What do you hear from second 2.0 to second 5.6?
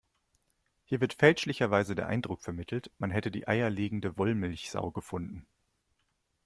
Eindruck vermittelt, man hätte die eierlegende Wollmilchsau gefunden.